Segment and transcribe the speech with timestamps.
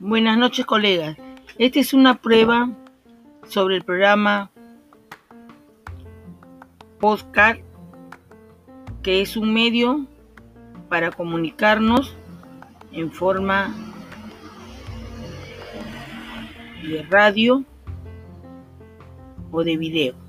[0.00, 1.16] Buenas noches, colegas.
[1.58, 2.70] Esta es una prueba
[3.48, 4.48] sobre el programa
[7.00, 7.58] Postcard,
[9.02, 10.06] que es un medio
[10.88, 12.16] para comunicarnos
[12.92, 13.74] en forma
[16.80, 17.64] de radio
[19.50, 20.27] o de video.